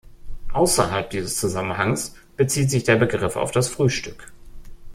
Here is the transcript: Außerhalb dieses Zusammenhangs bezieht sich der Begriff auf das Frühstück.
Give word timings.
Außerhalb 0.53 1.11
dieses 1.11 1.35
Zusammenhangs 1.39 2.15
bezieht 2.35 2.71
sich 2.71 2.83
der 2.83 2.95
Begriff 2.95 3.35
auf 3.35 3.51
das 3.51 3.67
Frühstück. 3.69 4.31